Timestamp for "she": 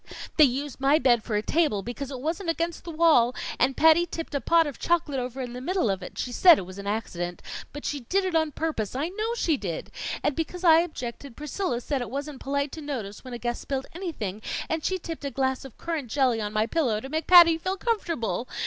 6.17-6.31, 7.85-7.99, 9.35-9.57, 14.83-14.97